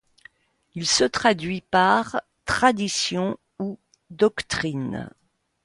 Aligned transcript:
Il 0.73 0.87
se 0.87 1.03
traduit 1.03 1.61
par: 1.61 2.21
tradition, 2.45 3.37
ou, 3.59 3.77
doctrine. 4.09 5.11